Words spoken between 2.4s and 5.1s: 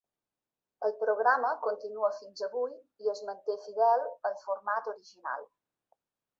avui i es manté fidel al format